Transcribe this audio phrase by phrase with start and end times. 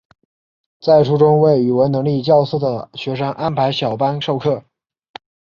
[0.81, 4.63] 在初中为语文能力较次的学生安排小班授课。